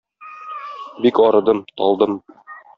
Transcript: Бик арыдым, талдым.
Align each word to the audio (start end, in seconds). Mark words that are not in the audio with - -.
Бик 1.05 1.15
арыдым, 1.27 1.59
талдым. 1.77 2.13